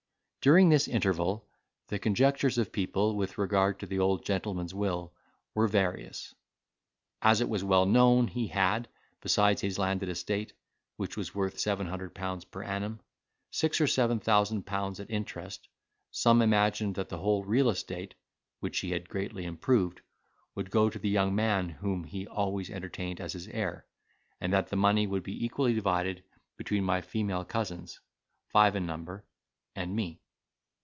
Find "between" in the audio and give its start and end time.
26.57-26.83